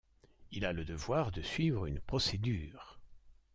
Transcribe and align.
Il 0.51 0.65
a 0.65 0.73
le 0.73 0.83
devoir 0.83 1.29
de 1.29 1.43
suivre 1.43 1.85
une 1.85 1.99
procédure. 1.99 2.99